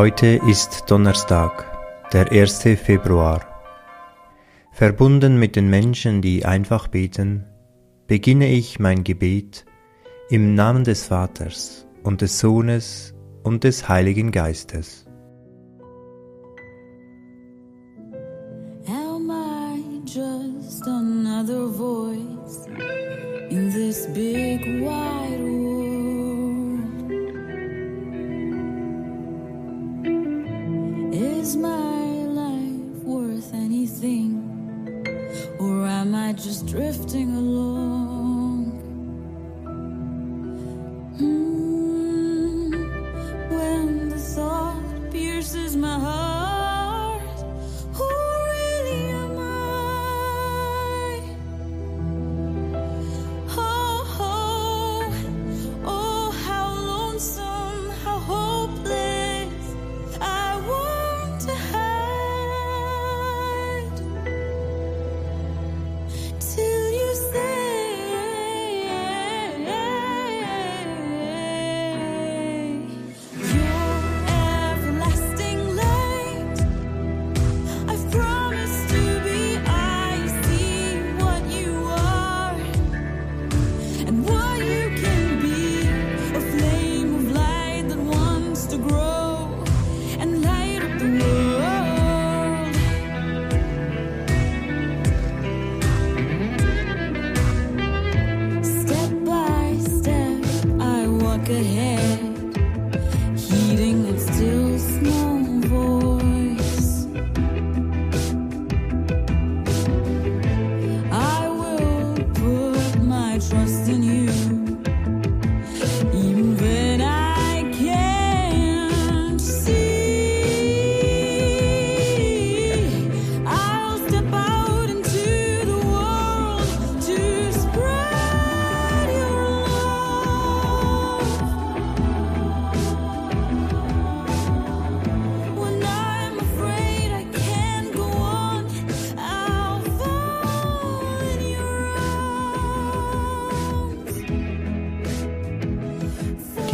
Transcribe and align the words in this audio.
Heute 0.00 0.40
ist 0.46 0.84
Donnerstag, 0.86 1.64
der 2.12 2.30
1. 2.30 2.62
Februar. 2.80 3.44
Verbunden 4.70 5.40
mit 5.40 5.56
den 5.56 5.68
Menschen, 5.68 6.22
die 6.22 6.44
einfach 6.44 6.86
beten, 6.86 7.46
beginne 8.06 8.46
ich 8.46 8.78
mein 8.78 9.02
Gebet 9.02 9.64
im 10.30 10.54
Namen 10.54 10.84
des 10.84 11.08
Vaters 11.08 11.84
und 12.04 12.20
des 12.20 12.38
Sohnes 12.38 13.12
und 13.42 13.64
des 13.64 13.88
Heiligen 13.88 14.30
Geistes. 14.30 15.07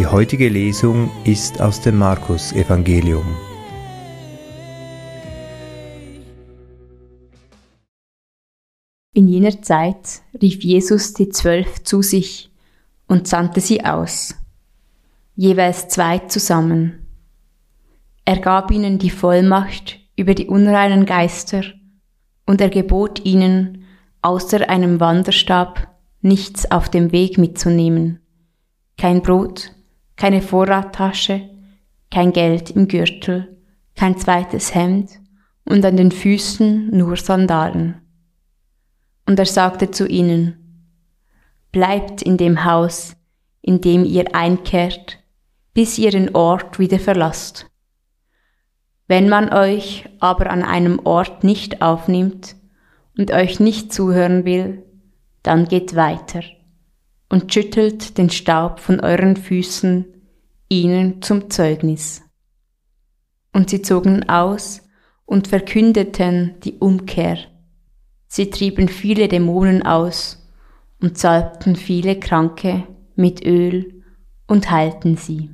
Die 0.05 0.11
heutige 0.11 0.51
Lesung 0.51 1.11
ist 1.25 1.63
aus 1.63 1.81
dem 1.81 1.97
Markus-Evangelium. 1.97 3.25
In 9.15 9.29
jener 9.29 9.63
Zeit 9.63 10.21
rief 10.43 10.63
Jesus 10.63 11.15
die 11.15 11.31
Zwölf 11.31 11.85
zu 11.85 12.03
sich 12.03 12.51
und 13.09 13.27
sandte 13.27 13.63
sie 13.63 13.83
aus, 13.83 14.35
jeweils 15.37 15.89
zwei 15.89 16.19
zusammen. 16.19 17.07
Er 18.27 18.41
gab 18.41 18.71
ihnen 18.71 18.99
die 18.99 19.09
Vollmacht 19.09 20.01
über 20.17 20.35
die 20.35 20.49
unreinen 20.49 21.07
Geister 21.07 21.63
und 22.45 22.61
er 22.61 22.69
gebot 22.69 23.25
ihnen, 23.25 23.87
außer 24.21 24.69
einem 24.69 25.01
Wanderstab 25.01 25.89
nichts 26.21 26.71
auf 26.71 26.91
dem 26.91 27.11
Weg 27.11 27.39
mitzunehmen, 27.39 28.21
kein 28.99 29.23
Brot, 29.23 29.71
keine 30.17 30.43
Vorrattasche, 30.43 31.49
kein 32.11 32.33
Geld 32.33 32.71
im 32.71 32.89
Gürtel, 32.89 33.57
kein 33.97 34.17
zweites 34.17 34.75
Hemd 34.75 35.11
und 35.65 35.85
an 35.85 35.97
den 35.97 36.13
Füßen 36.13 36.91
nur 36.97 37.17
Sandalen. 37.17 38.01
Und 39.27 39.39
er 39.39 39.47
sagte 39.47 39.91
zu 39.91 40.07
ihnen, 40.07 40.61
Bleibt 41.73 42.23
in 42.23 42.37
dem 42.37 42.65
Haus, 42.65 43.17
in 43.61 43.81
dem 43.81 44.05
ihr 44.05 44.35
einkehrt, 44.35 45.19
bis 45.73 45.99
ihr 45.99 46.13
den 46.13 46.37
Ort 46.37 46.79
wieder 46.79 47.01
verlasst. 47.01 47.67
Wenn 49.09 49.29
man 49.29 49.53
euch 49.53 50.09
aber 50.21 50.51
an 50.51 50.63
einem 50.63 51.01
Ort 51.05 51.43
nicht 51.43 51.83
aufnimmt 51.83 52.55
und 53.19 53.33
euch 53.33 53.59
nicht 53.59 53.93
zuhören 53.93 54.45
will, 54.45 54.85
dann 55.43 55.67
geht 55.67 55.97
weiter 55.97 56.43
und 57.29 57.53
schüttelt 57.53 58.19
den 58.19 58.31
Staub 58.31 58.81
von 58.81 59.01
euren 59.01 59.37
Füßen 59.37 60.05
ihnen 60.69 61.23
zum 61.23 61.51
Zeugnis. 61.51 62.23
Und 63.53 63.71
sie 63.71 63.83
zogen 63.83 64.29
aus 64.29 64.83
und 65.25 65.49
verkündeten 65.49 66.55
die 66.65 66.79
Umkehr. 66.79 67.39
Sie 68.27 68.51
trieben 68.51 68.89
viele 68.89 69.29
Dämonen 69.29 69.83
aus 69.85 70.45
und 71.01 71.19
salbten 71.19 71.77
viele 71.77 72.19
Kranke 72.19 72.85
mit 73.15 73.45
Öl 73.45 74.03
und 74.47 74.71
heilten 74.71 75.17
sie. 75.17 75.51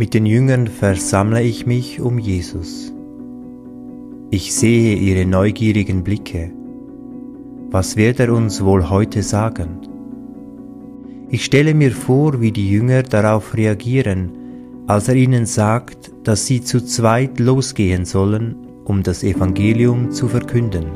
Mit 0.00 0.14
den 0.14 0.24
Jüngern 0.24 0.66
versammle 0.66 1.42
ich 1.42 1.66
mich 1.66 2.00
um 2.00 2.18
Jesus. 2.18 2.90
Ich 4.30 4.54
sehe 4.54 4.96
ihre 4.96 5.26
neugierigen 5.26 6.02
Blicke. 6.02 6.52
Was 7.70 7.98
wird 7.98 8.18
er 8.18 8.32
uns 8.32 8.64
wohl 8.64 8.88
heute 8.88 9.22
sagen? 9.22 9.82
Ich 11.28 11.44
stelle 11.44 11.74
mir 11.74 11.92
vor, 11.92 12.40
wie 12.40 12.50
die 12.50 12.70
Jünger 12.70 13.02
darauf 13.02 13.54
reagieren, 13.54 14.30
als 14.86 15.08
er 15.08 15.16
ihnen 15.16 15.44
sagt, 15.44 16.10
dass 16.24 16.46
sie 16.46 16.62
zu 16.62 16.82
zweit 16.82 17.38
losgehen 17.38 18.06
sollen, 18.06 18.56
um 18.86 19.02
das 19.02 19.22
Evangelium 19.22 20.12
zu 20.12 20.28
verkünden. 20.28 20.86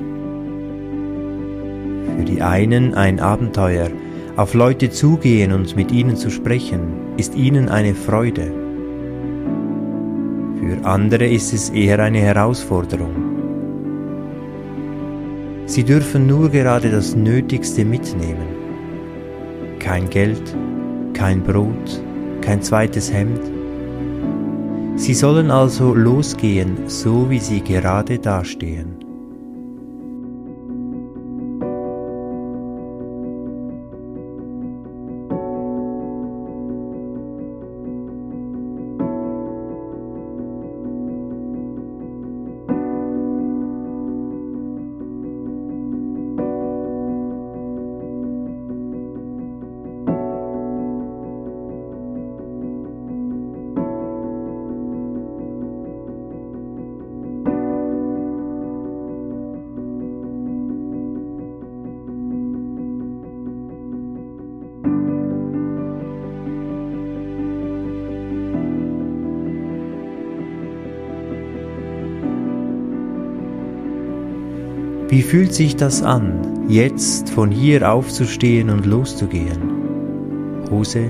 Für 2.16 2.24
die 2.24 2.40
einen 2.40 2.94
ein 2.94 3.20
Abenteuer, 3.20 3.90
auf 4.36 4.54
Leute 4.54 4.88
zugehen 4.88 5.52
und 5.52 5.76
mit 5.76 5.92
ihnen 5.92 6.16
zu 6.16 6.30
sprechen, 6.30 7.12
ist 7.18 7.34
ihnen 7.34 7.68
eine 7.68 7.94
Freude. 7.94 8.63
Für 10.66 10.82
andere 10.86 11.26
ist 11.26 11.52
es 11.52 11.68
eher 11.68 11.98
eine 11.98 12.20
Herausforderung. 12.20 13.14
Sie 15.66 15.84
dürfen 15.84 16.26
nur 16.26 16.48
gerade 16.48 16.90
das 16.90 17.14
Nötigste 17.14 17.84
mitnehmen. 17.84 18.48
Kein 19.78 20.08
Geld, 20.08 20.56
kein 21.12 21.42
Brot, 21.42 22.02
kein 22.40 22.62
zweites 22.62 23.12
Hemd. 23.12 23.42
Sie 24.96 25.12
sollen 25.12 25.50
also 25.50 25.92
losgehen, 25.94 26.78
so 26.86 27.28
wie 27.28 27.40
sie 27.40 27.60
gerade 27.60 28.18
dastehen. 28.18 29.03
Wie 75.14 75.22
fühlt 75.22 75.54
sich 75.54 75.76
das 75.76 76.02
an, 76.02 76.68
jetzt 76.68 77.30
von 77.30 77.52
hier 77.52 77.88
aufzustehen 77.88 78.68
und 78.68 78.84
loszugehen? 78.84 80.66
Hose, 80.72 81.08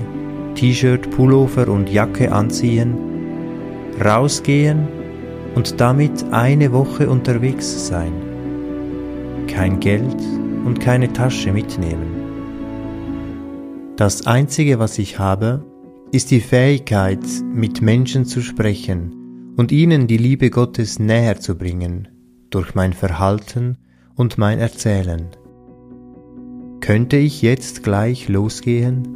T-Shirt, 0.53 1.09
Pullover 1.09 1.69
und 1.69 1.89
Jacke 1.89 2.31
anziehen, 2.31 2.95
rausgehen 3.99 4.87
und 5.55 5.81
damit 5.81 6.23
eine 6.31 6.71
Woche 6.71 7.09
unterwegs 7.09 7.87
sein. 7.87 8.13
Kein 9.47 9.79
Geld 9.79 10.21
und 10.65 10.79
keine 10.79 11.11
Tasche 11.11 11.51
mitnehmen. 11.51 12.05
Das 13.95 14.27
Einzige, 14.27 14.77
was 14.77 14.99
ich 14.99 15.17
habe, 15.17 15.65
ist 16.11 16.29
die 16.29 16.41
Fähigkeit, 16.41 17.25
mit 17.51 17.81
Menschen 17.81 18.25
zu 18.25 18.41
sprechen 18.41 19.53
und 19.57 19.71
ihnen 19.71 20.05
die 20.05 20.17
Liebe 20.17 20.51
Gottes 20.51 20.99
näher 20.99 21.39
zu 21.39 21.57
bringen, 21.57 22.07
durch 22.51 22.75
mein 22.75 22.93
Verhalten 22.93 23.79
und 24.15 24.37
mein 24.37 24.59
Erzählen. 24.59 25.27
Könnte 26.81 27.17
ich 27.17 27.41
jetzt 27.41 27.83
gleich 27.83 28.29
losgehen? 28.29 29.07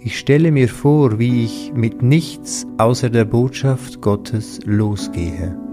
Ich 0.00 0.18
stelle 0.18 0.50
mir 0.50 0.68
vor, 0.68 1.18
wie 1.18 1.44
ich 1.44 1.72
mit 1.74 2.02
nichts 2.02 2.66
außer 2.78 3.10
der 3.10 3.24
Botschaft 3.24 4.00
Gottes 4.00 4.60
losgehe. 4.64 5.63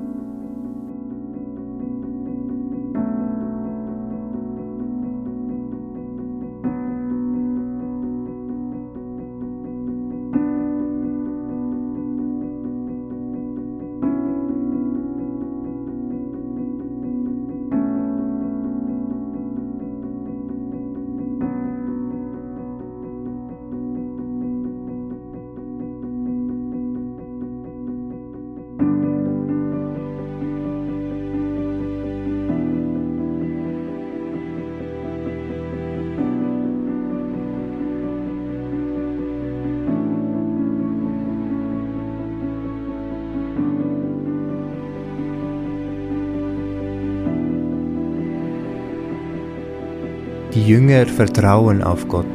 Die 50.53 50.67
Jünger 50.67 51.05
vertrauen 51.05 51.81
auf 51.81 52.09
Gott. 52.09 52.25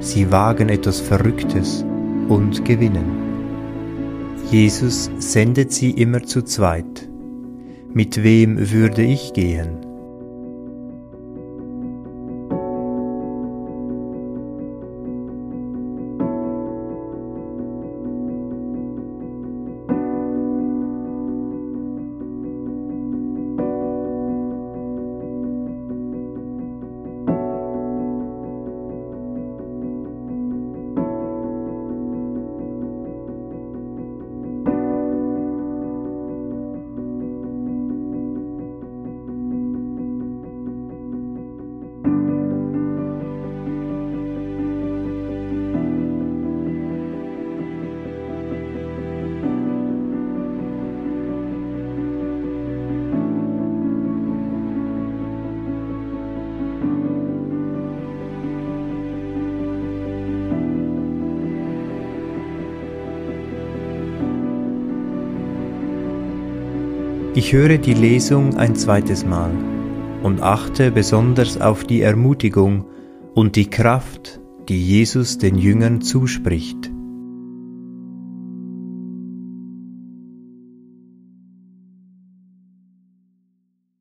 Sie 0.00 0.32
wagen 0.32 0.68
etwas 0.68 0.98
Verrücktes 0.98 1.84
und 2.28 2.64
gewinnen. 2.64 3.30
Jesus 4.50 5.08
sendet 5.18 5.70
sie 5.70 5.92
immer 5.92 6.24
zu 6.24 6.42
zweit. 6.42 7.08
Mit 7.92 8.24
wem 8.24 8.72
würde 8.72 9.02
ich 9.02 9.32
gehen? 9.32 9.89
Ich 67.32 67.52
höre 67.52 67.78
die 67.78 67.94
Lesung 67.94 68.56
ein 68.56 68.74
zweites 68.74 69.24
Mal 69.24 69.52
und 70.24 70.42
achte 70.42 70.90
besonders 70.90 71.60
auf 71.60 71.84
die 71.84 72.00
Ermutigung 72.00 72.86
und 73.36 73.54
die 73.54 73.70
Kraft, 73.70 74.40
die 74.68 74.84
Jesus 74.84 75.38
den 75.38 75.56
Jüngern 75.56 76.00
zuspricht. 76.00 76.90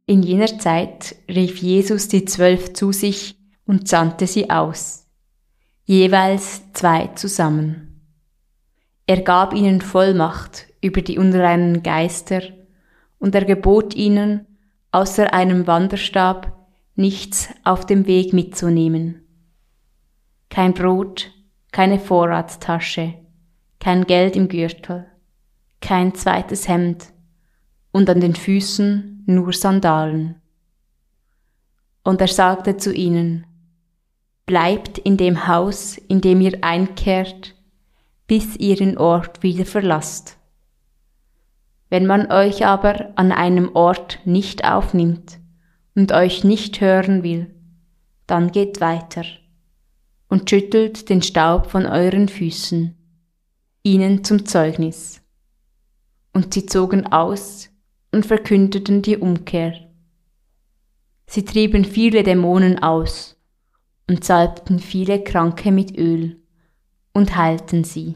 In 0.07 0.23
jener 0.23 0.57
Zeit 0.57 1.15
rief 1.29 1.57
Jesus 1.57 2.07
die 2.07 2.25
Zwölf 2.25 2.73
zu 2.73 2.91
sich 2.91 3.37
und 3.67 3.87
sandte 3.87 4.25
sie 4.25 4.49
aus, 4.49 5.05
jeweils 5.85 6.63
zwei 6.73 7.11
zusammen. 7.13 8.01
Er 9.05 9.21
gab 9.21 9.53
ihnen 9.53 9.81
Vollmacht 9.81 10.65
über 10.81 11.03
die 11.03 11.19
unreinen 11.19 11.83
Geister 11.83 12.41
und 13.19 13.35
er 13.35 13.45
gebot 13.45 13.95
ihnen, 13.95 14.47
außer 14.91 15.33
einem 15.33 15.67
Wanderstab 15.67 16.55
nichts 16.95 17.49
auf 17.63 17.85
dem 17.85 18.07
Weg 18.07 18.33
mitzunehmen. 18.33 19.21
Kein 20.49 20.73
Brot, 20.73 21.31
keine 21.71 21.99
Vorratstasche, 21.99 23.13
kein 23.79 24.05
Geld 24.05 24.35
im 24.35 24.49
Gürtel, 24.49 25.05
kein 25.81 26.15
zweites 26.15 26.67
Hemd 26.67 27.13
und 27.91 28.09
an 28.09 28.19
den 28.19 28.35
Füßen 28.35 29.23
nur 29.27 29.53
Sandalen. 29.53 30.41
Und 32.03 32.21
er 32.21 32.27
sagte 32.27 32.77
zu 32.77 32.93
ihnen, 32.93 33.45
Bleibt 34.45 34.97
in 34.97 35.15
dem 35.15 35.47
Haus, 35.47 35.95
in 35.95 36.21
dem 36.21 36.41
ihr 36.41 36.57
einkehrt, 36.63 37.53
bis 38.25 38.55
ihr 38.55 38.75
den 38.75 38.97
Ort 38.97 39.43
wieder 39.43 39.63
verlasst. 39.63 40.38
Wenn 41.89 42.05
man 42.05 42.31
euch 42.31 42.65
aber 42.65 43.11
an 43.15 43.31
einem 43.31 43.75
Ort 43.75 44.19
nicht 44.25 44.63
aufnimmt 44.63 45.39
und 45.95 46.11
euch 46.11 46.43
nicht 46.43 46.81
hören 46.81 47.23
will, 47.23 47.53
dann 48.27 48.51
geht 48.51 48.79
weiter 48.79 49.23
und 50.27 50.49
schüttelt 50.49 51.09
den 51.09 51.23
Staub 51.23 51.71
von 51.71 51.87
euren 51.87 52.29
Füßen, 52.29 52.95
ihnen 53.83 54.23
zum 54.23 54.45
Zeugnis. 54.45 55.21
Und 56.31 56.53
sie 56.53 56.67
zogen 56.67 57.11
aus 57.11 57.69
und 58.11 58.25
verkündeten 58.25 59.01
die 59.01 59.17
Umkehr. 59.17 59.73
Sie 61.25 61.43
trieben 61.43 61.85
viele 61.85 62.21
Dämonen 62.23 62.81
aus 62.81 63.35
und 64.07 64.23
salbten 64.23 64.79
viele 64.79 65.23
Kranke 65.23 65.71
mit 65.71 65.97
Öl 65.97 66.39
und 67.13 67.35
heilten 67.35 67.83
sie. 67.83 68.15